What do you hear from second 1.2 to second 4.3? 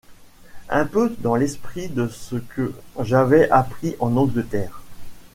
l'esprit de ce que j'avais appris en